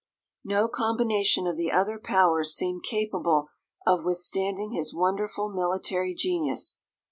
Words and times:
No 0.43 0.67
combination 0.67 1.45
of 1.45 1.57
the 1.57 1.71
other 1.71 1.99
Powers 1.99 2.55
seemed 2.55 2.81
capable 2.81 3.47
of 3.85 4.03
withstanding 4.03 4.71
his 4.71 4.95
wonderful 4.95 5.47
military 5.47 6.15
genius. 6.15 6.79